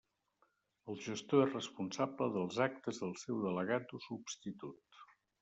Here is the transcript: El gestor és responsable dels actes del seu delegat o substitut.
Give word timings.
El 0.93 0.95
gestor 1.07 1.43
és 1.47 1.51
responsable 1.57 2.29
dels 2.39 2.57
actes 2.67 3.03
del 3.05 3.15
seu 3.25 3.45
delegat 3.45 3.95
o 3.99 4.03
substitut. 4.09 4.99